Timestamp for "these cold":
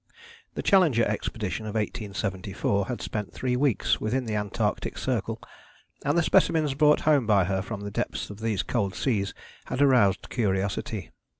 8.39-8.95